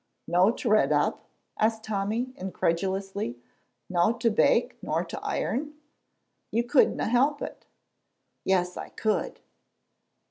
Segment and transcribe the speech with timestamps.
[0.27, 1.27] "No to redd up?"
[1.59, 3.37] asked Tommy, incredulously.
[3.87, 5.75] "No to bake nor to iron?
[6.49, 7.67] You couldna help it."
[8.43, 9.41] "Yes I could."